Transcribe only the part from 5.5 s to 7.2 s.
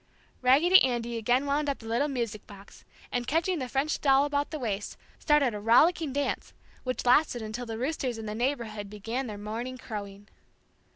a rollicking dance which